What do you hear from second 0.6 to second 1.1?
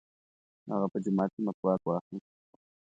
هغه په